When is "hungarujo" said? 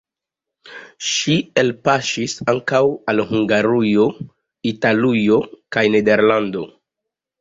3.33-4.07